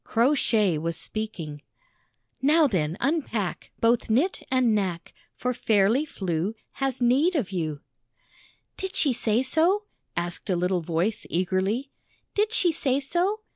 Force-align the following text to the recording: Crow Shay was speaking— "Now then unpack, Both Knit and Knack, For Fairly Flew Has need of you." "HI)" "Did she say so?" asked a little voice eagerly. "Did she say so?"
Crow 0.03 0.33
Shay 0.33 0.79
was 0.79 0.97
speaking— 0.97 1.61
"Now 2.51 2.65
then 2.65 2.97
unpack, 2.99 3.69
Both 3.79 4.09
Knit 4.09 4.41
and 4.49 4.73
Knack, 4.73 5.13
For 5.35 5.53
Fairly 5.53 6.05
Flew 6.05 6.55
Has 6.81 7.03
need 7.03 7.35
of 7.35 7.51
you." 7.51 7.81
"HI)" 7.81 7.81
"Did 8.77 8.95
she 8.95 9.13
say 9.13 9.43
so?" 9.43 9.83
asked 10.17 10.49
a 10.49 10.55
little 10.55 10.81
voice 10.81 11.27
eagerly. 11.29 11.91
"Did 12.33 12.51
she 12.51 12.71
say 12.71 12.99
so?" 12.99 13.41